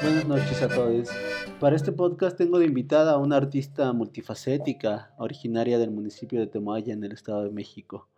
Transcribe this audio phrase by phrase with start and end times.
[0.00, 1.08] Buenas noches a todos.
[1.58, 6.92] Para este podcast tengo de invitada a una artista multifacética, originaria del municipio de Temoaya
[6.92, 8.08] en el Estado de México.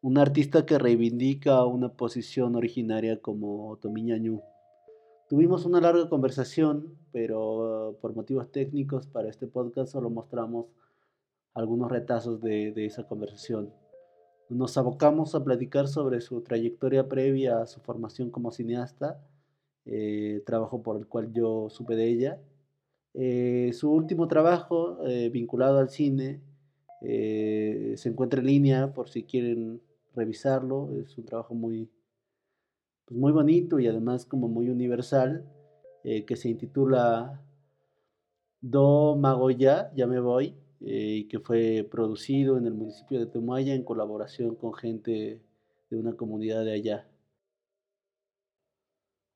[0.00, 4.42] Una artista que reivindica una posición originaria como Tomiñañú.
[5.28, 10.66] Tuvimos una larga conversación, pero uh, por motivos técnicos para este podcast solo mostramos
[11.52, 13.72] algunos retazos de, de esa conversación.
[14.48, 19.20] Nos abocamos a platicar sobre su trayectoria previa a su formación como cineasta,
[19.90, 22.38] eh, trabajo por el cual yo supe de ella.
[23.14, 26.40] Eh, su último trabajo eh, vinculado al cine
[27.00, 29.80] se encuentra en línea por si quieren
[30.14, 30.90] revisarlo.
[31.00, 31.88] Es un trabajo muy,
[33.06, 35.44] pues muy bonito y además como muy universal
[36.02, 37.40] que se intitula
[38.60, 40.54] Do Magoya, ya me voy.
[40.80, 45.40] Y que fue producido en el municipio de Temuaya en colaboración con gente
[45.90, 47.06] de una comunidad de allá.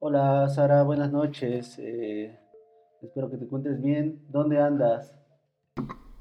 [0.04, 1.76] Hola Sara, buenas noches.
[1.78, 2.36] Eh,
[3.02, 4.20] espero que te encuentres bien.
[4.30, 5.12] ¿Dónde andas?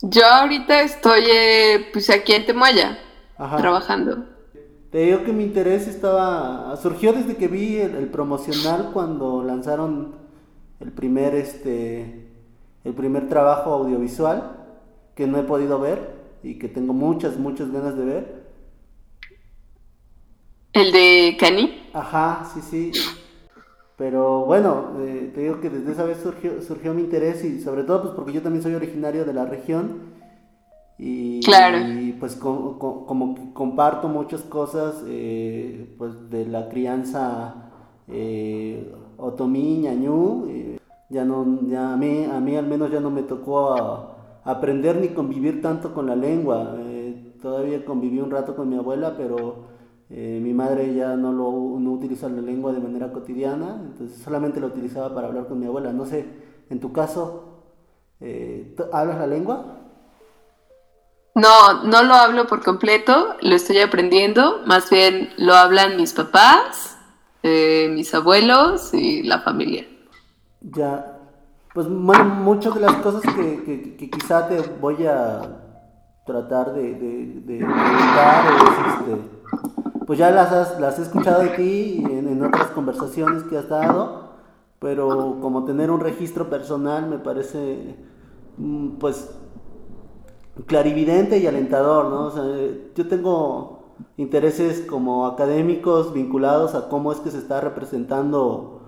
[0.04, 3.00] Yo ahorita estoy eh, pues aquí en Temuaya,
[3.36, 4.24] trabajando.
[4.92, 10.14] Te digo que mi interés estaba surgió desde que vi el, el, promocional cuando lanzaron
[10.80, 12.30] el primer este
[12.84, 14.58] el primer trabajo audiovisual
[15.16, 18.44] que no he podido ver y que tengo muchas, muchas ganas de ver.
[20.72, 21.90] ¿El de Cani?
[21.94, 22.92] Ajá, sí, sí.
[24.02, 27.84] Pero bueno, eh, te digo que desde esa vez surgió, surgió mi interés y sobre
[27.84, 30.10] todo pues porque yo también soy originario de la región
[30.98, 31.78] y, claro.
[31.78, 37.70] y pues como que comparto muchas cosas eh, pues de la crianza
[38.08, 40.80] eh, otomí, ñañú, eh,
[41.10, 44.96] ya no, ya a mí, a mí al menos ya no me tocó a, aprender
[44.96, 46.76] ni convivir tanto con la lengua.
[47.40, 49.71] Todavía conviví un rato con mi abuela, pero
[50.14, 54.60] eh, mi madre ya no, lo, no utiliza la lengua de manera cotidiana, entonces solamente
[54.60, 55.94] la utilizaba para hablar con mi abuela.
[55.94, 56.26] No sé,
[56.70, 57.64] en tu caso,
[58.20, 59.78] eh, ¿hablas la lengua?
[61.34, 66.98] No, no lo hablo por completo, lo estoy aprendiendo, más bien lo hablan mis papás,
[67.42, 69.88] mis abuelos y la familia.
[70.62, 71.18] Ya,
[71.74, 75.42] pues bueno, muchas de las cosas que, que, quizá te voy a
[76.26, 79.41] tratar de, de, este,
[80.06, 84.32] pues ya las, las he escuchado de ti en, en otras conversaciones que has dado,
[84.80, 87.96] pero como tener un registro personal me parece,
[88.58, 89.30] mm, pues,
[90.68, 92.26] clarividente y alentador, ¿no?
[92.26, 92.44] O sea,
[92.96, 98.82] yo tengo intereses como académicos vinculados a cómo es que se está representando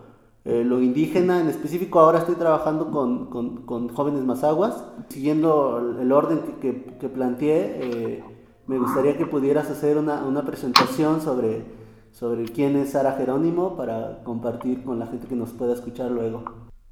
[0.45, 6.11] eh, lo indígena, en específico ahora estoy trabajando con, con, con jóvenes mazaguas, siguiendo el
[6.11, 8.23] orden que, que, planteé, eh,
[8.67, 11.63] me gustaría que pudieras hacer una, una, presentación sobre,
[12.11, 16.43] sobre quién es Sara Jerónimo para compartir con la gente que nos pueda escuchar luego.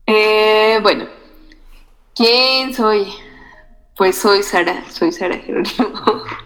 [0.06, 1.06] Eh, bueno,
[2.16, 3.08] ¿quién soy?
[3.98, 5.94] Pues soy Sara, soy Sara Jerónimo.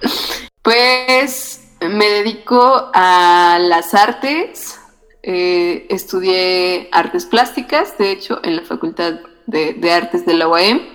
[0.61, 4.79] pues me dedico a las artes,
[5.23, 10.94] eh, estudié artes plásticas, de hecho, en la Facultad de, Artes de la UAM.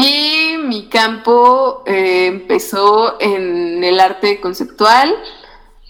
[0.00, 5.12] Y mi campo eh, empezó en el arte conceptual,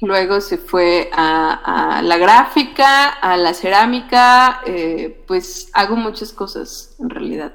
[0.00, 7.10] luego se fue a, la gráfica, a la cerámica, eh, pues hago muchas cosas en
[7.10, 7.52] realidad.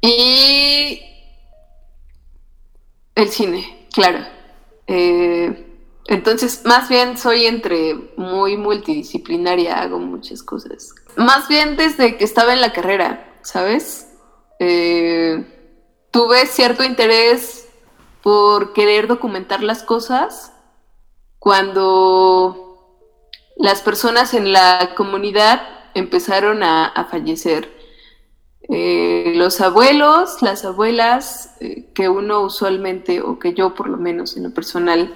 [0.00, 1.02] Y
[3.16, 4.24] el cine, claro.
[6.10, 10.92] Entonces, más bien soy entre muy multidisciplinaria, hago muchas cosas.
[11.16, 14.09] Más bien desde que estaba en la carrera, ¿sabes?
[14.62, 15.42] Eh,
[16.10, 17.66] tuve cierto interés
[18.22, 20.52] por querer documentar las cosas
[21.38, 23.08] cuando
[23.56, 25.62] las personas en la comunidad
[25.94, 27.74] empezaron a, fallecer.
[28.68, 34.36] Eh, los abuelos, las abuelas, eh, que uno usualmente, o que yo por lo menos
[34.36, 35.14] en lo personal,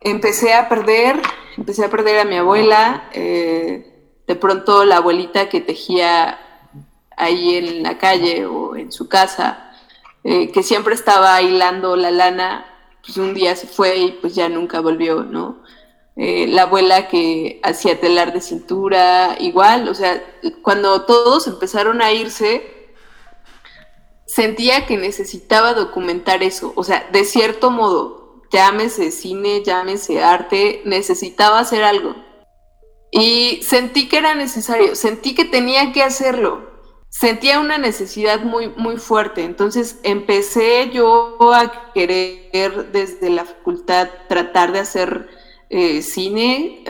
[0.00, 1.20] empecé a perder,
[1.58, 6.38] empecé a perder a mi abuela, de pronto la abuelita que tejía
[7.24, 9.72] ahí en la calle o en su casa,
[10.24, 12.66] eh, que siempre estaba hilando la lana,
[13.04, 15.62] pues un día se fue y pues ya nunca volvió, ¿no?
[16.16, 20.22] Eh, la abuela que hacía telar de cintura, igual, o sea,
[20.62, 22.94] cuando todos empezaron a irse,
[24.26, 31.58] sentía que necesitaba documentar eso, o sea, de cierto modo, llámese cine, llámese arte, necesitaba
[31.58, 32.14] hacer algo.
[33.10, 36.71] Y sentí que era necesario, sentí que tenía que hacerlo.
[37.12, 39.44] Sentía una necesidad muy, muy fuerte.
[39.44, 45.28] Entonces empecé yo a querer desde la facultad tratar de hacer
[45.68, 46.82] eh, cine.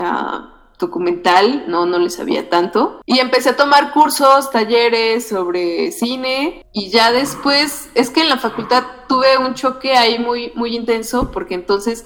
[0.79, 3.01] documental, no, no le sabía tanto.
[3.05, 8.39] Y empecé a tomar cursos, talleres sobre cine y ya después, es que en la
[8.39, 12.05] facultad tuve un choque ahí muy, muy intenso porque entonces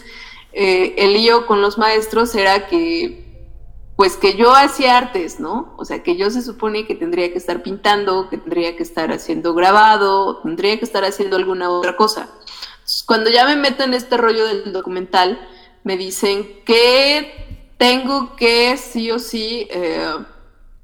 [0.55, 3.26] eh, el lío con los maestros era que
[3.97, 5.75] pues que yo hacía artes, ¿no?
[5.79, 9.11] O sea, que yo se supone que tendría que estar pintando, que tendría que estar
[9.11, 12.29] haciendo grabado, tendría que estar haciendo alguna otra cosa.
[13.07, 15.41] cuando ya me meto en este rollo del documental,
[15.83, 20.15] me dicen que tengo que sí o sí, eh,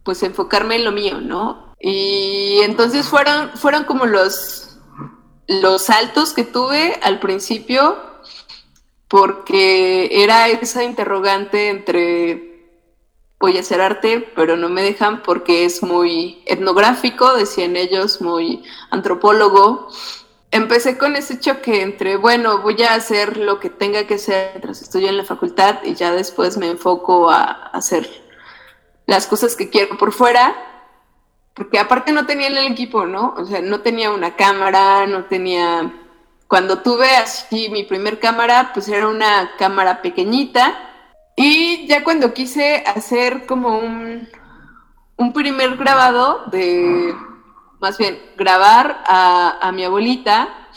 [0.03, 1.75] pues enfocarme en lo mío, ¿no?
[1.81, 4.79] Y entonces fueron, fueron como los,
[5.49, 7.97] los saltos que tuve al principio,
[9.09, 12.52] porque era esa interrogante entre
[13.43, 18.63] voy a hacer arte, pero no me dejan porque es muy etnográfico, decían ellos, muy
[18.91, 19.89] antropólogo.
[20.53, 24.81] Empecé con ese choque entre, bueno, voy a hacer lo que tenga que hacer mientras
[24.81, 28.09] estoy en la facultad y ya después me enfoco a hacer
[29.07, 30.55] las cosas que quiero por fuera,
[31.53, 33.35] porque aparte no tenía el equipo, ¿no?
[33.37, 35.93] O sea, no tenía una cámara, no tenía...
[36.47, 40.92] Cuando tuve así mi primer cámara, pues era una cámara pequeñita,
[41.37, 44.29] y ya cuando quise hacer como un,
[45.17, 47.15] un primer grabado de,
[47.81, 50.69] más bien, grabar a, mi abuelita,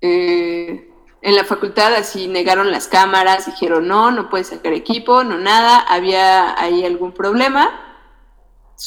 [0.00, 0.90] eh,
[1.20, 5.78] en la facultad así negaron las cámaras, dijeron no, no puedes sacar equipo, no nada,
[5.80, 7.80] había ahí algún problema.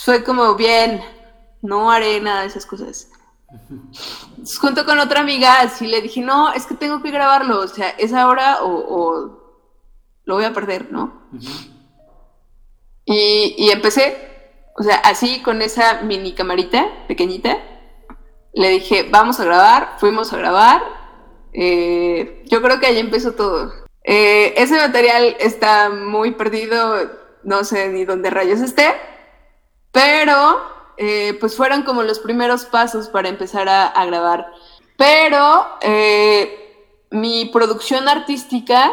[0.04, 1.02] Fue como bien,
[1.62, 3.10] no haré nada de esas cosas.
[4.60, 7.90] junto con otra amiga, así le dije, no, es que tengo que grabarlo, o sea,
[7.92, 9.47] es ahora o
[10.28, 11.22] lo voy a perder, ¿no?
[13.06, 14.16] y, empecé,
[14.78, 17.58] o sea, así con esa mini camarita pequeñita,
[18.54, 20.84] le dije, vamos a grabar, fuimos a grabar,
[21.54, 23.72] eh, yo creo que ahí empezó todo.
[24.04, 27.10] Eh, ese material está muy perdido,
[27.44, 28.94] no sé ni dónde rayos esté,
[29.94, 30.60] pero
[30.98, 34.48] eh, pues fueron como los primeros pasos para empezar a grabar.
[34.98, 35.66] Pero
[37.12, 38.92] mi producción artística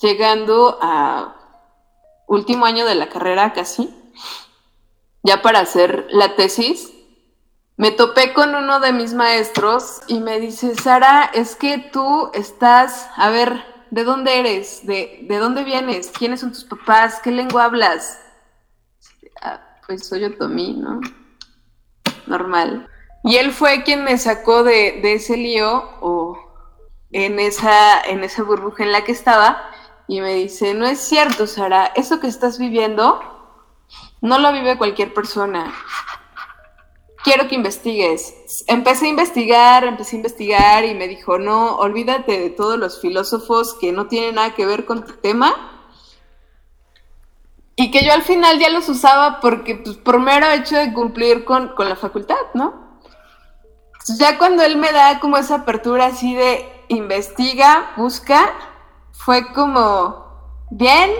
[0.00, 1.34] llegando a
[2.26, 3.94] último año de la carrera casi,
[5.22, 6.92] ya para hacer la tesis,
[7.76, 13.08] me topé con uno de mis maestros y me dice, Sara, es que tú estás,
[13.16, 14.84] a ver, ¿de dónde eres?
[14.86, 16.10] ¿De, de dónde vienes?
[16.10, 17.20] ¿Quiénes son tus papás?
[17.22, 18.20] ¿Qué lengua hablas?
[19.40, 21.00] Ah, pues soy otomí, ¿no?
[22.26, 22.88] Normal.
[23.22, 26.36] Y él fue quien me sacó de, de ese lío o
[27.12, 29.70] en esa, en esa burbuja en la que estaba
[30.08, 33.20] y me dice, no es cierto, Sara, eso que estás viviendo
[34.22, 35.72] no lo vive cualquier persona.
[37.22, 38.64] Quiero que investigues.
[38.68, 43.74] Empecé a investigar, empecé a investigar y me dijo, no, olvídate de todos los filósofos
[43.74, 45.54] que no tienen nada que ver con tu tema.
[47.76, 51.44] Y que yo al final ya los usaba porque, pues, por mero hecho de cumplir
[51.44, 52.98] con, con la facultad, ¿no?
[54.18, 58.54] Ya cuando él me da como esa apertura así de investiga, busca,
[59.18, 61.10] fue como, bien,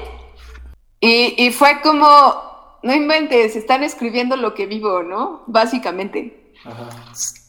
[1.01, 5.43] y, fue como, no inventes, están escribiendo lo que vivo, ¿no?
[5.47, 6.53] Básicamente.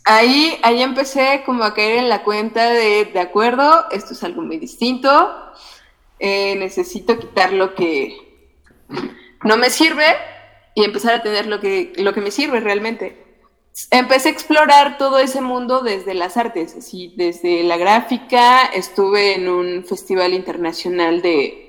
[0.06, 4.42] Ahí, ahí empecé como a caer en la cuenta de, de acuerdo, esto es algo
[4.42, 5.32] muy distinto,
[6.20, 8.18] eh, necesito quitar lo que
[9.44, 10.06] no me sirve
[10.76, 13.29] y empezar a tener lo que, lo que me sirve realmente
[13.92, 19.50] empecé a explorar todo ese mundo desde las artes, así, desde la gráfica, estuve en
[19.50, 21.66] un festival internacional de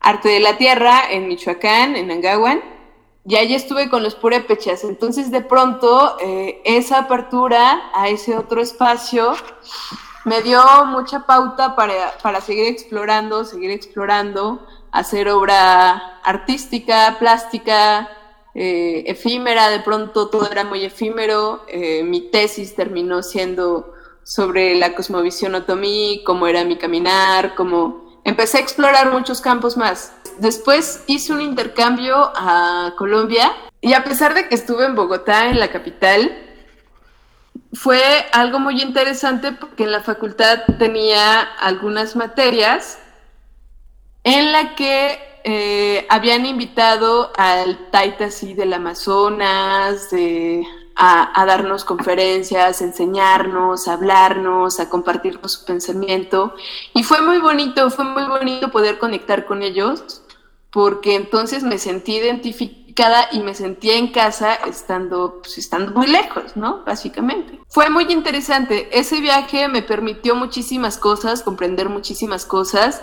[0.00, 2.62] arte de la tierra en Michoacán, en Angahuan,
[3.24, 4.84] y allí estuve con los purépechas.
[4.84, 9.34] Entonces, de pronto, eh, esa apertura a ese otro espacio
[10.24, 18.08] me dio mucha pauta para, para seguir explorando, seguir explorando, hacer obra artística, plástica,
[18.58, 21.66] eh, efímera, de pronto todo era muy efímero.
[21.68, 28.56] Eh, mi tesis terminó siendo sobre la cosmovisión otomí, cómo era mi caminar, cómo empecé
[28.56, 30.14] a explorar muchos campos más.
[30.38, 35.60] Después hice un intercambio a Colombia y a pesar de que estuve en Bogotá, en
[35.60, 36.34] la capital,
[37.74, 38.00] fue
[38.32, 42.98] algo muy interesante porque en la facultad tenía algunas materias
[44.24, 50.08] en la que eh, habían invitado al Taitasi del Amazonas
[50.96, 56.56] a, darnos conferencias, enseñarnos, hablarnos, a compartirnos su pensamiento.
[56.94, 60.22] Y fue muy bonito, fue muy bonito poder conectar con ellos,
[60.72, 66.56] porque entonces me sentí identificada y me sentía en casa estando, pues, estando muy lejos,
[66.56, 66.82] ¿no?
[66.84, 67.60] Básicamente.
[67.68, 68.88] Fue muy interesante.
[68.90, 73.00] Ese viaje me permitió muchísimas cosas, comprender muchísimas cosas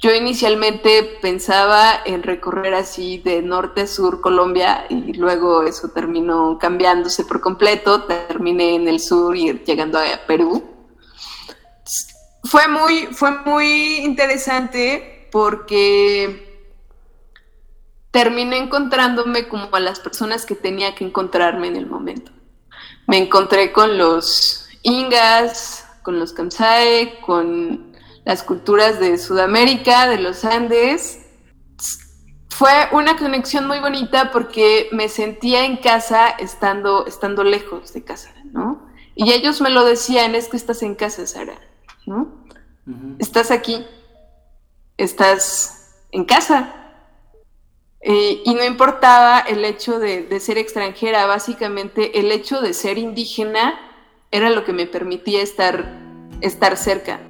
[0.00, 6.56] Yo inicialmente pensaba en recorrer así de norte a sur Colombia y luego eso terminó
[6.58, 8.04] cambiándose por completo.
[8.04, 10.62] Terminé en el sur y llegando a Perú.
[12.44, 16.48] Fue muy, fue muy interesante porque
[18.12, 22.30] terminé encontrándome como a las personas que tenía que encontrarme en el momento.
[23.08, 27.87] Me encontré con los ingas, con los Kamsae, con
[28.28, 31.20] las culturas de Sudamérica, de los Andes.
[32.50, 38.34] Fue una conexión muy bonita porque me sentía en casa estando, estando lejos de casa,
[38.52, 38.86] ¿no?
[39.14, 41.58] Y ellos me lo decían, es que estás en casa, Sara,
[42.04, 42.44] ¿no?
[43.18, 43.86] Estás aquí,
[44.98, 46.74] estás en casa.
[48.02, 52.98] Eh, y no importaba el hecho de, de ser extranjera, básicamente el hecho de ser
[52.98, 53.80] indígena
[54.30, 55.98] era lo que me permitía estar,
[56.42, 57.27] estar cerca.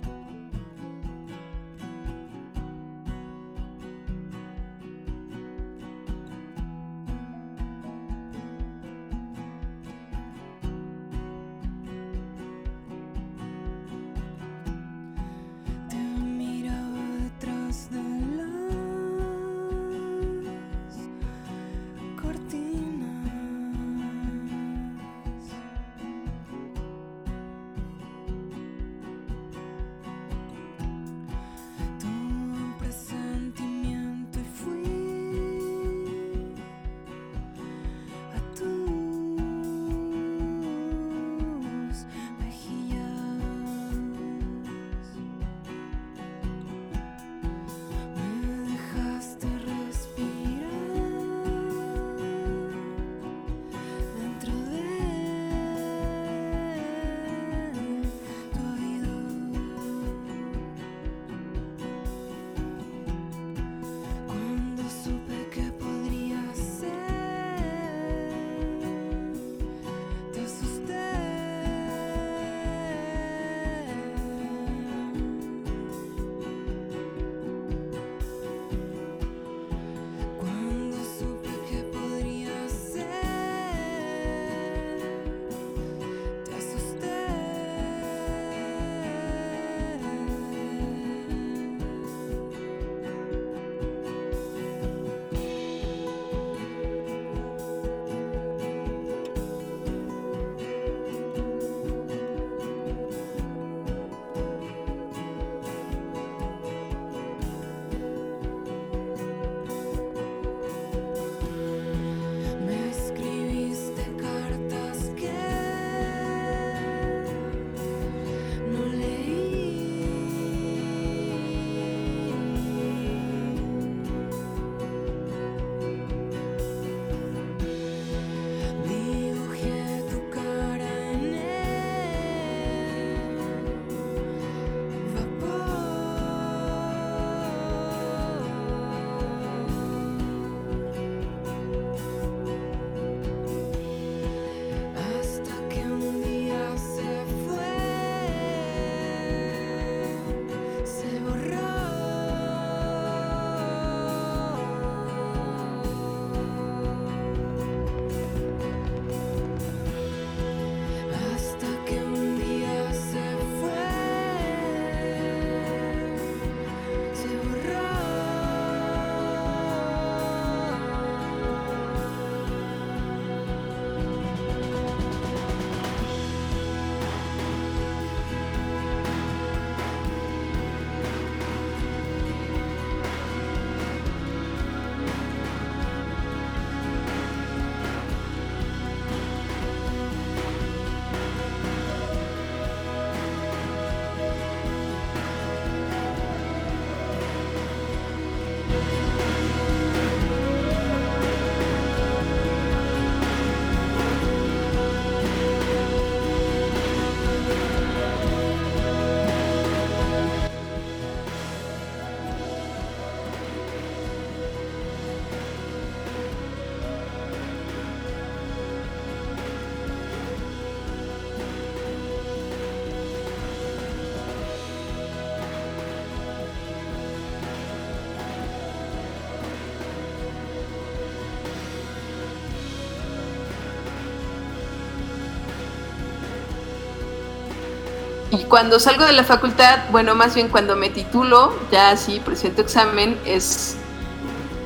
[238.30, 242.61] Y cuando salgo de la facultad, bueno, más bien cuando me titulo, ya así presento
[242.61, 243.76] examen, es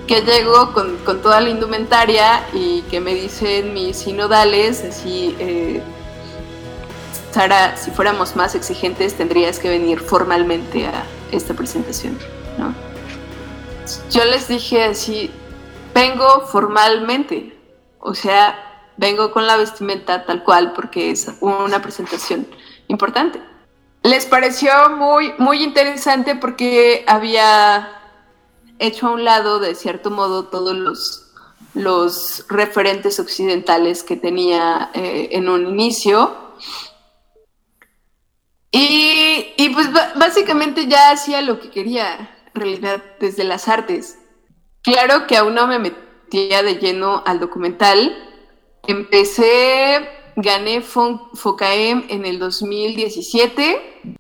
[0.09, 5.81] que llego con, con toda la indumentaria y que me dicen mis sinodales, así, eh,
[7.31, 12.19] Sara, si fuéramos más exigentes, tendrías que venir formalmente a esta presentación,
[12.59, 12.75] ¿no?
[14.11, 15.31] Yo les dije así,
[15.95, 17.57] vengo formalmente,
[18.01, 22.47] o sea, vengo con la vestimenta tal cual porque es una presentación
[22.89, 23.52] importante
[24.03, 28.01] les pareció muy, muy interesante porque había
[28.79, 31.33] hecho a un lado, de cierto modo, todos los,
[31.75, 36.37] los referentes occidentales que tenía eh, en un inicio.
[38.73, 44.19] Y, y, pues básicamente ya hacía lo que quería, en realidad, desde las artes.
[44.83, 48.17] Claro que aún no me metía de lleno al documental.
[48.89, 54.19] Empecé gané FOCAEM en el 2017.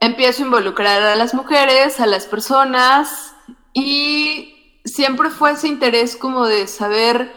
[0.00, 3.34] Empiezo a involucrar a las mujeres, a las personas
[3.72, 7.32] y siempre fue ese interés como de saber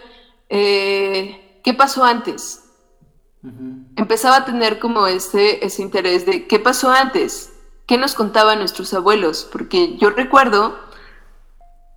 [0.49, 2.59] eh, qué pasó antes.
[3.97, 7.51] Empezaba a tener como ese, ese interés de qué pasó antes,
[7.85, 10.79] qué nos contaban nuestros abuelos, porque yo recuerdo,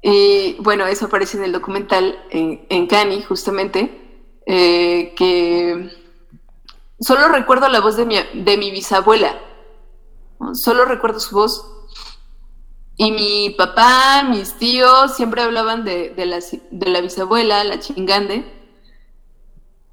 [0.03, 4.06] y bueno, eso aparece en el documental en, en Cani justamente,
[4.47, 5.91] eh, que
[7.01, 9.37] solo recuerdo la voz de mi, de mi bisabuela,
[10.55, 11.73] solo recuerdo su voz.
[12.99, 16.39] Y mi papá, mis tíos siempre hablaban de, de, la,
[16.71, 18.57] de la bisabuela, la chingande.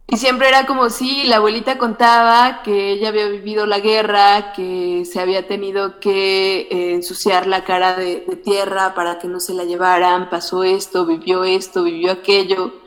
[0.07, 5.05] Y siempre era como si la abuelita contaba que ella había vivido la guerra, que
[5.05, 9.53] se había tenido que eh, ensuciar la cara de, de, tierra para que no se
[9.53, 12.82] la llevaran, pasó esto, vivió esto, vivió aquello.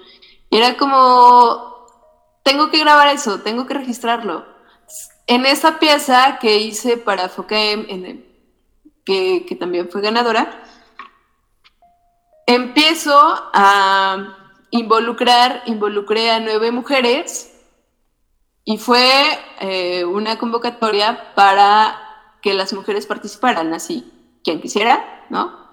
[0.56, 1.86] Era como,
[2.42, 4.46] tengo que grabar eso, tengo que registrarlo.
[5.26, 8.26] En esa pieza que hice para FOCAEM, en
[9.04, 10.64] que, que también fue ganadora,
[12.46, 13.20] empiezo
[13.52, 14.34] a
[14.70, 17.54] involucrar, involucré a nueve mujeres
[18.64, 19.12] y fue
[19.60, 22.00] eh, una convocatoria para
[22.40, 24.10] que las mujeres participaran, así,
[24.42, 25.70] quien quisiera, ¿no?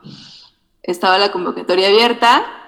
[0.81, 2.62] Estaba la convocatoria abierta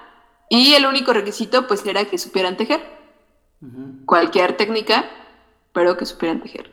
[0.48, 2.96] y el único requisito pues era que supieran tejer.
[4.04, 5.08] Cualquier técnica,
[5.72, 6.70] pero que supieran tejer.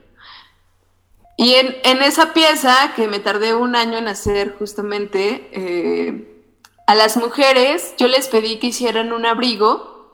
[1.37, 6.45] Y en, esa pieza, que me tardé un año en hacer justamente, eh,
[6.85, 10.11] a las mujeres yo les pedí que hicieran un abrigo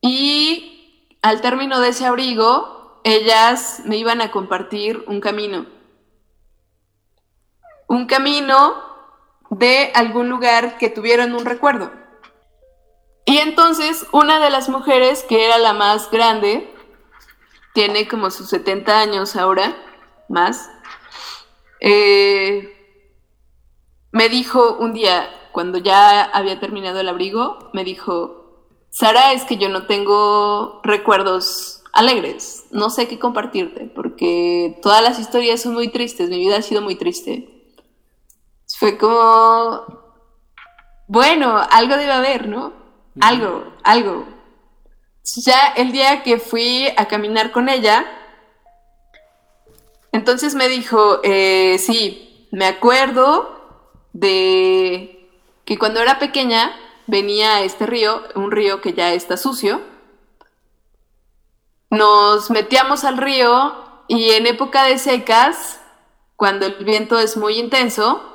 [0.00, 5.66] y al término de ese abrigo, ellas me iban a compartir un camino.
[7.88, 8.74] Un camino
[9.50, 12.01] de algún lugar que tuvieran un recuerdo.
[13.24, 16.72] Y entonces una de las mujeres, que era la más grande,
[17.72, 19.76] tiene como sus 70 años ahora,
[20.28, 20.70] más,
[21.80, 22.76] eh,
[24.10, 29.56] me dijo un día, cuando ya había terminado el abrigo, me dijo, Sara, es que
[29.56, 35.88] yo no tengo recuerdos alegres, no sé qué compartirte, porque todas las historias son muy
[35.88, 37.48] tristes, mi vida ha sido muy triste.
[38.78, 39.86] Fue como,
[41.06, 42.81] bueno, algo debe haber, ¿no?
[43.20, 44.26] Algo, algo.
[45.36, 48.04] Ya el día que fui a caminar con ella,
[50.10, 53.60] entonces me dijo, eh, sí, me acuerdo
[54.12, 55.30] de
[55.64, 56.74] que cuando era pequeña
[57.06, 59.80] venía a este río, un río que ya está sucio,
[61.90, 63.74] nos metíamos al río
[64.08, 65.80] y en época de secas,
[66.36, 68.31] cuando el viento es muy intenso,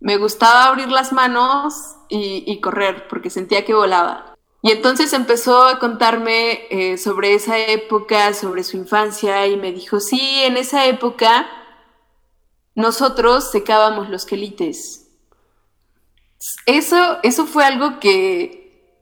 [0.00, 4.34] me gustaba abrir las manos y, correr porque sentía que volaba.
[4.62, 10.00] Y entonces empezó a contarme eh, sobre esa época, sobre su infancia y me dijo,
[10.00, 11.48] sí, en esa época
[12.74, 15.08] nosotros secábamos los quelites.
[16.66, 18.96] Eso, eso fue algo que,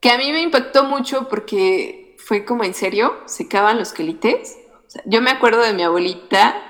[0.00, 4.58] que a mí me impactó mucho porque fue como en serio, secaban los quelites.
[5.06, 6.62] yo me acuerdo de mi abuelita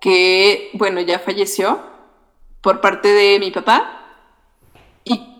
[0.00, 1.93] que, bueno, ya falleció
[2.64, 4.00] por parte de mi papá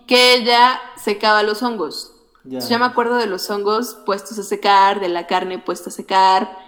[0.06, 2.10] que ella secaba los hongos.
[2.44, 2.58] Ya.
[2.58, 6.58] yo me acuerdo de los hongos puestos a secar, de la carne puesta a secar.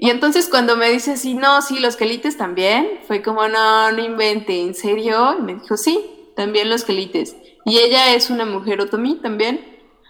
[0.00, 4.02] Y entonces cuando me dice así, no, sí, los quelites también, fue como, no, no
[4.02, 5.36] invente, ¿en serio?
[5.38, 7.36] Y me dijo, sí, también los quelites.
[7.64, 9.64] Y ella es una mujer otomí también.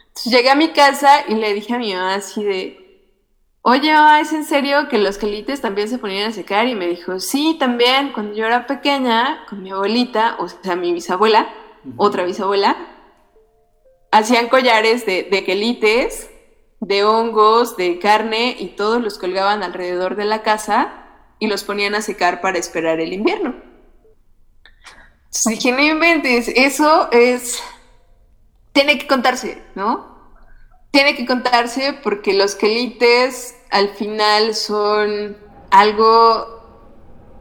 [0.09, 2.88] Entonces llegué a mi casa y le dije a mi mamá así de,
[3.69, 6.67] oye, ¿es en serio que los quelites también se ponían a secar?
[6.67, 10.93] Y me dijo, sí, también, cuando yo era pequeña, con mi abuelita, o sea, mi
[10.93, 11.49] bisabuela,
[11.97, 12.77] otra bisabuela,
[14.11, 16.31] hacían collares de, de, quelites
[16.81, 21.05] de hongos, de carne y todos los colgaban alrededor de la casa
[21.39, 23.55] y los ponían a secar para esperar el invierno.
[25.27, 27.63] Entonces dije, no inventes, eso es,
[28.73, 30.17] tiene que contarse, ¿no?
[30.91, 35.37] Tiene que contarse porque los quelites al final son
[35.71, 36.59] algo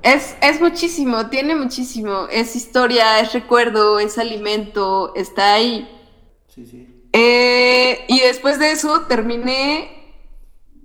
[0.04, 2.28] es, es, muchísimo, tiene muchísimo.
[2.30, 5.90] Es historia, es recuerdo, es alimento, está ahí.
[6.48, 6.88] Sí, sí.
[7.12, 10.16] Eh, y después de eso terminé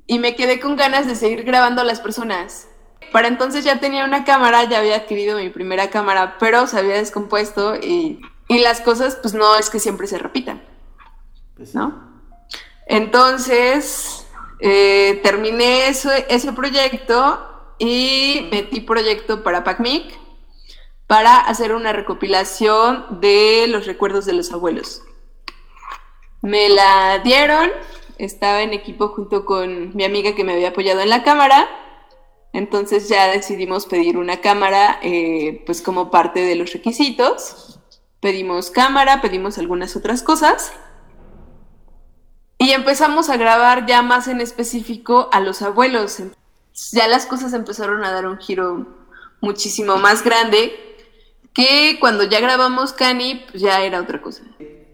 [0.07, 2.68] y me quedé con ganas de seguir grabando a las personas.
[3.12, 6.94] Para entonces ya tenía una cámara, ya había adquirido mi primera cámara, pero se había
[6.94, 10.62] descompuesto y, y las cosas pues no es que siempre se repitan.
[11.55, 12.11] Pues ¿No?
[12.87, 14.21] Entonces
[14.64, 20.16] eh, terminé ese proyecto y metí proyecto para PACMIC
[21.09, 25.03] para hacer una recopilación de los recuerdos de los abuelos.
[26.42, 27.70] Me la dieron,
[28.18, 31.68] estaba en equipo junto con mi amiga que me había apoyado en la cámara,
[32.53, 37.81] entonces ya decidimos pedir una cámara eh, pues como parte de los requisitos.
[38.20, 40.72] Pedimos cámara, pedimos algunas otras cosas
[42.62, 46.22] y empezamos a grabar ya más en específico a los abuelos
[46.92, 48.87] ya las cosas empezaron a dar un giro
[49.40, 50.72] muchísimo más grande
[51.53, 54.42] que cuando ya grabamos Cani, pues ya era otra cosa.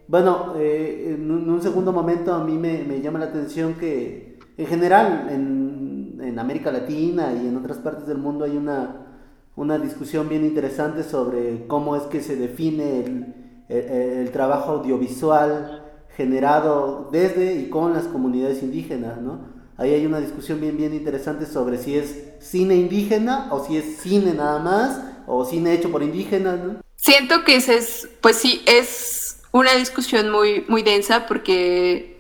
[0.09, 5.29] Bueno, eh, en, un, segundo momento a mí me, llama la atención que en general
[5.31, 9.07] en, en, América Latina y en otras partes del mundo hay una,
[9.55, 13.35] una discusión bien interesante sobre cómo es que se define el,
[13.69, 15.88] el trabajo audiovisual
[16.19, 19.39] generado desde y con las comunidades indígenas, ¿no?
[19.77, 23.99] Ahí hay una discusión bien, bien interesante sobre si es cine indígena o si es
[23.99, 26.59] cine nada más o cine hecho por indígenas.
[26.59, 26.81] ¿no?
[26.97, 32.19] Siento que ese es, pues sí, es una discusión muy, muy densa porque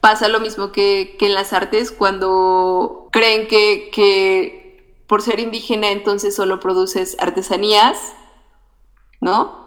[0.00, 5.92] pasa lo mismo que, que en las artes cuando creen que, que por ser indígena
[5.92, 7.96] entonces solo produces artesanías,
[9.20, 9.59] ¿no?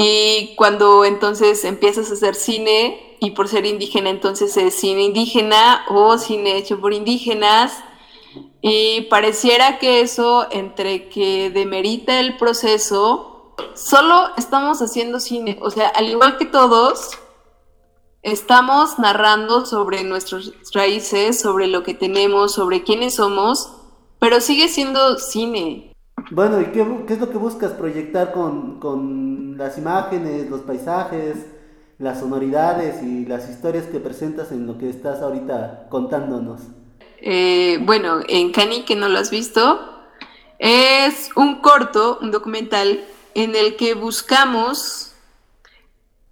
[0.00, 5.84] Y cuando entonces empiezas a hacer cine, y por ser indígena entonces es cine indígena
[5.88, 7.72] o cine hecho por indígenas
[8.60, 15.88] y pareciera que eso entre que demerita el proceso, solo estamos haciendo cine, o sea,
[15.88, 17.18] al igual que todos,
[18.22, 23.72] estamos narrando sobre nuestras raíces, sobre lo que tenemos, sobre quiénes somos,
[24.20, 25.87] pero sigue siendo cine.
[26.30, 31.46] Bueno, ¿y qué, es lo que buscas proyectar con, con las imágenes, los paisajes?
[31.98, 36.62] las sonoridades y las historias que presentas en lo que estás ahorita contándonos?
[37.20, 39.80] Eh, bueno, en Cani, que no lo has visto,
[40.58, 43.04] es un corto, un documental
[43.34, 45.12] en el que buscamos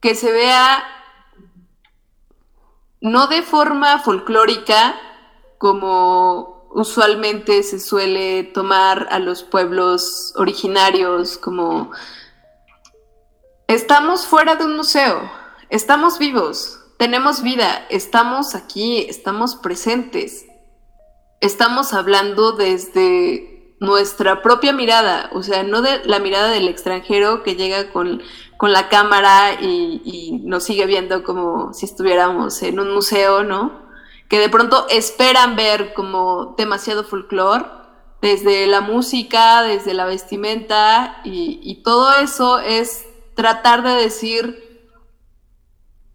[0.01, 0.85] que se vea
[3.01, 4.95] no de forma folclórica
[5.59, 11.91] como usualmente se suele tomar a los pueblos originarios como
[13.67, 15.29] estamos fuera de un museo,
[15.69, 20.47] Estamos vivos, tenemos vida, estamos aquí, estamos presentes.
[21.41, 27.57] Estamos hablando desde nuestra propia mirada, o sea, no de la mirada del extranjero que
[27.57, 28.23] llega con,
[28.61, 33.86] la cámara y, nos sigue viendo como si estuviéramos en un museo, ¿no?
[34.29, 37.65] Que de pronto esperan ver como demasiado folclore,
[38.23, 44.67] desde la música, desde la vestimenta, y, y todo eso es tratar de decir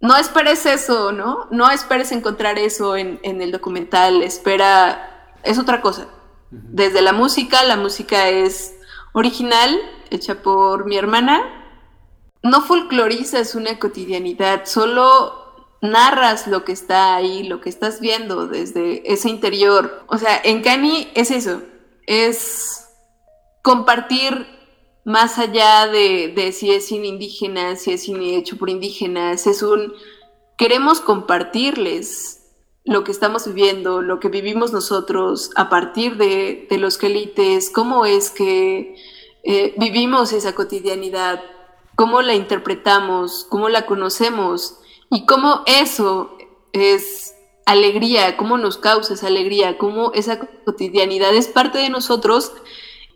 [0.01, 1.47] no esperes eso, ¿no?
[1.51, 6.07] No esperes encontrar eso en, el documental, espera, es otra cosa.
[6.49, 8.73] Desde la música, la música es
[9.13, 11.43] original, hecha por mi hermana.
[12.41, 15.40] No folclorizas una cotidianidad, solo
[15.81, 20.03] narras lo que está ahí, lo que estás viendo desde ese interior.
[20.07, 21.61] O sea, en Cani es eso,
[22.05, 22.87] es
[23.63, 24.45] compartir
[25.03, 29.93] más allá de, si es cine indígena, si es cine hecho por indígenas, es un
[30.57, 32.37] queremos compartirles
[32.83, 38.29] lo que estamos viviendo, lo que vivimos nosotros a partir de, los quelites, cómo es
[38.29, 38.95] que
[39.43, 41.41] eh, vivimos esa cotidianidad,
[41.95, 44.80] cómo la interpretamos, cómo la conocemos
[45.11, 46.37] y cómo eso
[46.71, 52.53] es alegría, cómo nos causa esa alegría, cómo esa cotidianidad es parte de nosotros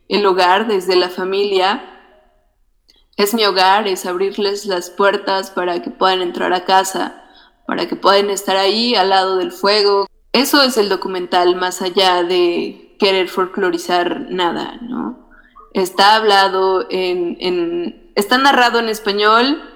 [0.09, 1.91] el hogar desde la familia.
[3.15, 7.23] Es mi hogar, es abrirles las puertas para que puedan entrar a casa,
[7.65, 10.05] para que puedan estar ahí al lado del fuego.
[10.33, 15.29] Eso es el documental, más allá de querer folclorizar nada, ¿no?
[15.73, 19.74] Está hablado en, está narrado en español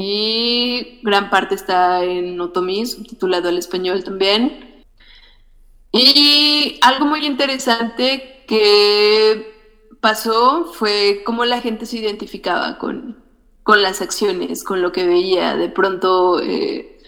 [0.00, 4.84] y gran parte está en otomí, subtitulado al español también.
[5.90, 9.56] Y algo muy interesante que
[10.00, 13.24] pasó fue cómo la gente se identificaba con,
[13.64, 15.56] con las acciones, con lo que veía.
[15.56, 17.00] De pronto, eh,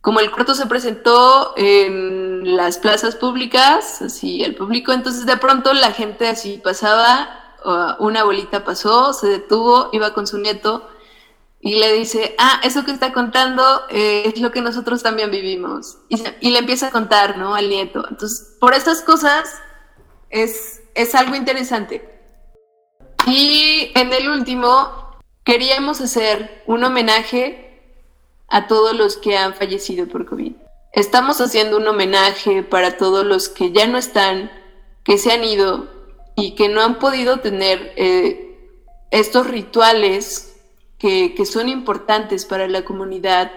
[0.00, 5.72] como el corto se presentó en las plazas públicas, así al público, entonces de pronto
[5.74, 7.28] la gente así pasaba,
[8.00, 10.88] una abuelita pasó, se detuvo, iba con su nieto
[11.60, 15.98] y le dice, ah, eso que está contando eh, es lo que nosotros también vivimos.
[16.08, 17.54] Y, le empieza a contar, ¿no?
[17.54, 18.04] Al nieto.
[18.08, 19.48] Entonces, por estas cosas
[20.30, 22.08] es, es algo interesante.
[23.26, 27.66] Y en el último, queríamos hacer un homenaje
[28.48, 30.52] a todos los que han fallecido por COVID.
[30.92, 34.50] Estamos haciendo un homenaje para todos los que ya no están,
[35.04, 35.88] que se han ido
[36.36, 38.56] y que no han podido tener eh,
[39.10, 40.55] estos rituales
[41.36, 43.52] que, son importantes para la comunidad,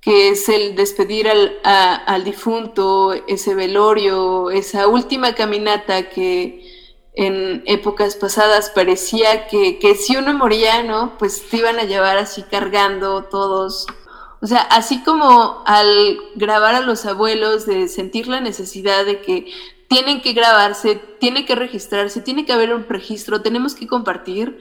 [0.00, 6.66] que es el despedir al, difunto, ese velorio, esa última caminata que
[7.14, 11.18] en épocas pasadas parecía que, que, si uno moría, ¿no?
[11.18, 13.86] Pues te iban a llevar así cargando todos.
[14.40, 19.52] O sea, así como al grabar a los abuelos, de sentir la necesidad de que
[19.88, 24.60] tienen que grabarse, tiene que registrarse, tiene que haber un registro, tenemos que compartir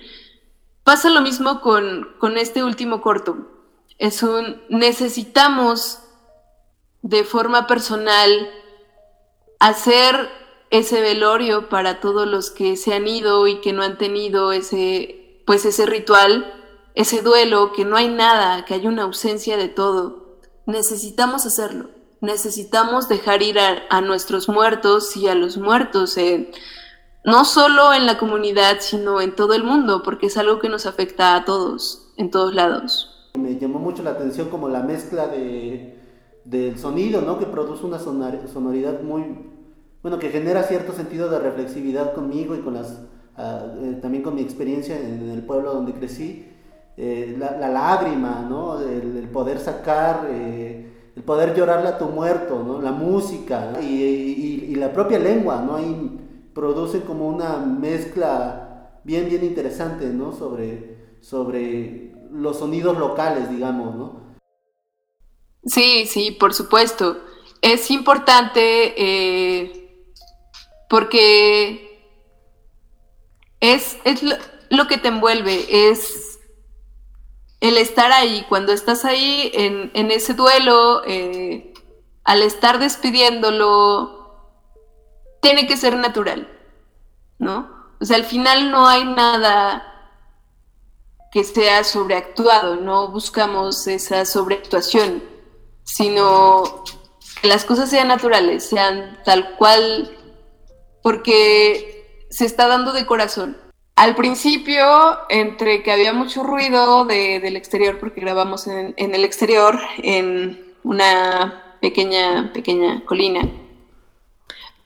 [0.89, 3.37] Pasa lo mismo con, este último corto.
[3.99, 5.99] Es un necesitamos
[7.03, 8.49] de forma personal
[9.59, 10.15] hacer
[10.71, 15.43] ese velorio para todos los que se han ido y que no han tenido ese
[15.45, 16.51] pues ese ritual,
[16.95, 20.39] ese duelo, que no hay nada, que hay una ausencia de todo.
[20.65, 21.91] Necesitamos hacerlo.
[22.19, 26.17] Necesitamos dejar ir a, nuestros muertos y a los muertos
[27.29, 30.85] no solo en la comunidad, sino en todo el mundo, porque es algo que nos
[30.85, 33.31] afecta a todos, en todos lados.
[33.39, 35.97] Me llamó mucho la atención como la mezcla de,
[36.43, 37.37] del sonido, ¿no?
[37.37, 39.23] Que produce una sonoridad muy,
[40.01, 42.99] bueno, que genera cierto sentido de reflexividad conmigo y con las,
[43.37, 46.47] ah, eh, también con mi experiencia en el pueblo donde crecí.
[46.97, 48.81] Eh, la, lágrima, ¿no?
[48.81, 52.81] El, poder sacar, eh, el poder llorarle a tu muerto, ¿no?
[52.81, 55.77] La música y, y, y la propia lengua, ¿no?
[55.77, 56.19] Hay,
[56.59, 60.33] produce como una mezcla bien, bien interesante, ¿no?
[60.33, 64.35] Sobre, sobre los sonidos locales, digamos, ¿no?
[65.65, 67.17] Sí, sí, por supuesto.
[67.61, 70.03] Es importante eh,
[70.89, 72.03] porque
[73.61, 74.21] es, es
[74.69, 76.41] lo, que te envuelve, es
[77.61, 81.73] el estar ahí, cuando estás ahí en, en ese duelo, eh,
[82.25, 84.18] al estar despidiéndolo,
[85.41, 86.47] tiene que ser natural,
[87.37, 87.69] ¿no?
[87.99, 89.85] O sea, al final no hay nada
[91.31, 95.23] que sea sobreactuado, no buscamos esa sobreactuación,
[95.83, 96.83] sino
[97.41, 100.17] que las cosas sean naturales, sean tal cual,
[101.03, 103.57] porque se está dando de corazón.
[103.95, 104.85] Al principio,
[105.29, 111.75] entre que había mucho ruido del exterior, porque grabamos en, en el exterior, en una
[111.81, 113.41] pequeña, pequeña colina,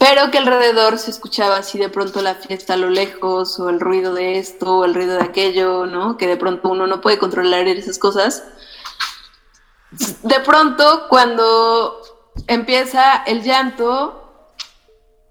[0.04, 3.80] pero que alrededor se escuchaba así de pronto la fiesta a lo lejos, o el
[3.80, 6.18] ruido de esto, o el ruido de aquello, ¿no?
[6.18, 8.44] Que de pronto uno no puede controlar esas cosas.
[10.24, 12.02] De pronto, cuando
[12.48, 14.50] empieza el llanto,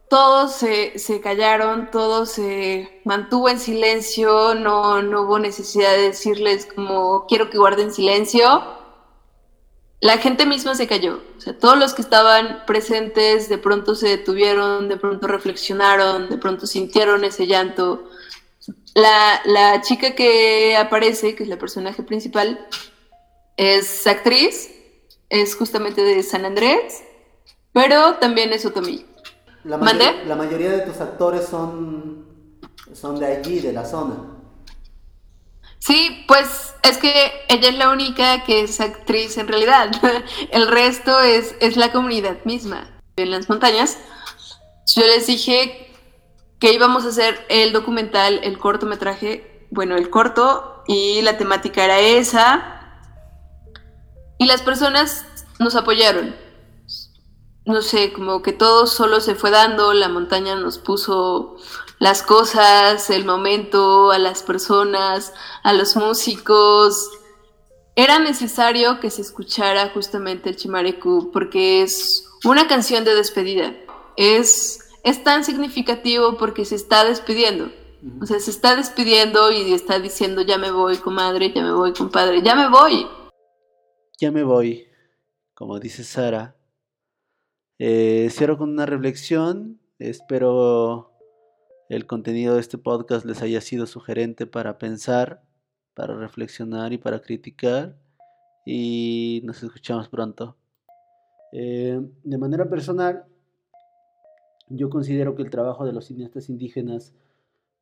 [0.09, 7.27] todos se, callaron, todos se mantuvo en silencio, no, no hubo necesidad de decirles como
[7.27, 8.63] quiero que guarden silencio
[10.03, 11.21] la gente misma se cayó.
[11.39, 16.39] O sea, todos los que estaban presentes de pronto se detuvieron, de pronto reflexionaron, de
[16.39, 18.09] pronto sintieron ese llanto.
[18.97, 22.67] La, chica que aparece, que es la personaje principal,
[23.57, 24.75] es actriz,
[25.29, 27.05] es justamente de San Andrés,
[27.73, 29.07] pero también es otomí.
[29.63, 32.27] La, la mayoría de tus actores son,
[32.93, 34.32] son de allí, de la zona.
[35.85, 39.91] Sí, pues es que ella es la única que es actriz en realidad.
[40.53, 42.89] El resto es, es la comunidad misma.
[43.17, 43.99] En las montañas,
[44.95, 45.93] yo les dije
[46.61, 51.99] que íbamos a hacer el documental, el cortometraje, bueno, el corto, y la temática era
[51.99, 53.09] esa.
[54.39, 55.27] Y las personas
[55.59, 56.37] nos apoyaron.
[57.67, 61.57] No sé, como que todo solo se fue dando, la montaña nos puso
[62.03, 67.09] las cosas, el momento, a las personas, a los músicos.
[67.95, 73.77] Era necesario que se escuchara justamente el Chimarecu porque es una canción de despedida.
[74.17, 77.71] Es, es tan significativo porque se está despidiendo.
[78.21, 81.93] O sea, se está despidiendo y está diciendo, ya me voy, comadre, ya me voy,
[81.93, 83.07] compadre, ya me voy.
[84.19, 84.89] Ya me voy,
[85.55, 86.57] como dice Sara.
[87.79, 89.81] Eh, cierro con una reflexión.
[90.01, 91.12] Espero
[91.93, 95.43] el contenido de este podcast les haya sido sugerente para pensar,
[95.93, 97.99] para reflexionar y para criticar.
[98.65, 100.57] Y nos escuchamos pronto.
[101.53, 103.27] Eh, de manera personal,
[104.71, 107.13] yo considero que el trabajo de los cineastas indígenas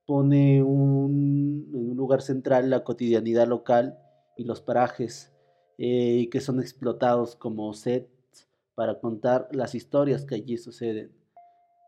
[0.06, 3.96] pone en un lugar central la cotidianidad local
[4.36, 5.32] y los parajes
[5.78, 11.12] eh, que son explotados como sets para contar las historias que allí suceden.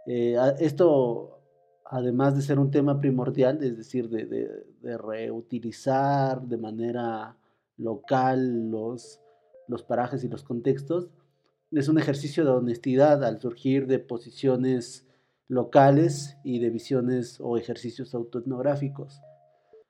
[0.06, 1.41] Eh, esto,
[1.92, 7.36] además de ser un tema primordial, es decir, de, reutilizar de manera
[7.76, 9.20] local los,
[9.86, 11.10] parajes y los contextos,
[11.70, 15.06] es un ejercicio de honestidad al surgir de posiciones
[15.48, 19.20] locales y de visiones o ejercicios autoetnográficos.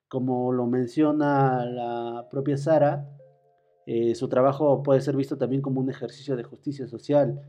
[0.09, 3.07] Como lo menciona la propia Sara,
[3.85, 7.41] eh, su trabajo puede ser visto también como un ejercicio de justicia social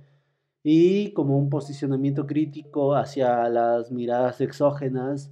[0.67, 5.31] y como un posicionamiento crítico hacia las miradas exógenas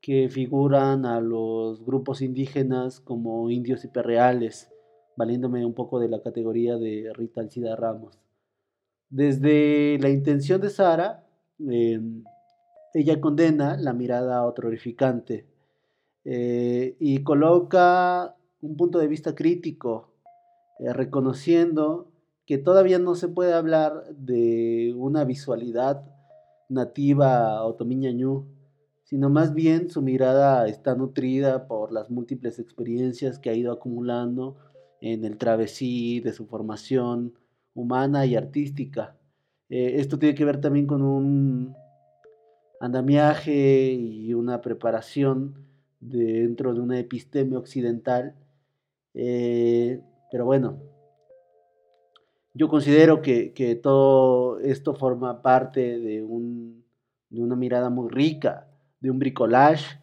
[0.00, 4.70] que figuran a los grupos indígenas como indios hiperreales,
[5.16, 8.20] valiéndome un poco de la categoría de Rita Alcida Ramos.
[9.10, 11.26] Desde la intención de Sara,
[11.58, 12.22] em,
[12.94, 15.46] ella condena la mirada horrificante
[16.24, 20.12] eh, y coloca un punto de vista crítico,
[20.78, 22.09] eh, reconociendo
[22.50, 26.02] que todavía no se puede hablar de una visualidad
[26.68, 28.48] nativa otomiñañú,
[29.04, 34.56] sino más bien su mirada está nutrida por las múltiples experiencias que ha ido acumulando
[35.00, 37.34] en el travesí de su formación
[37.72, 39.16] humana y artística.
[39.68, 41.76] Eh, esto tiene que ver también con un
[42.80, 45.54] andamiaje y una preparación
[46.00, 48.34] dentro de una episteme occidental.
[49.14, 50.89] Eh, pero bueno,
[52.54, 56.24] yo considero que, todo esto forma parte de,
[57.30, 58.68] de una mirada muy rica,
[59.00, 60.00] de un bricolage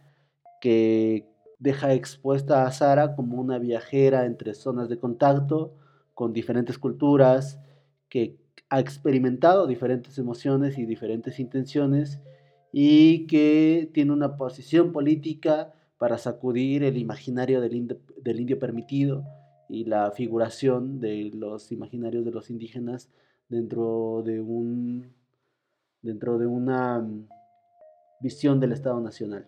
[0.62, 1.28] que
[1.60, 5.76] deja expuesta a Sara como una viajera entre zonas de contacto
[6.14, 7.60] con diferentes culturas,
[8.10, 8.38] que
[8.70, 12.20] ha experimentado diferentes emociones y diferentes intenciones
[12.72, 19.24] y que tiene una posición política para sacudir el imaginario del, indio, permitido
[19.70, 23.10] y la figuración de los imaginarios de los indígenas
[23.50, 25.14] dentro de un
[26.02, 27.28] dentro de una mm,
[28.22, 29.48] visión del Estado Nacional.